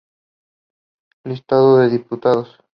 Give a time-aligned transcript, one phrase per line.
[1.25, 2.57] Listado de diputados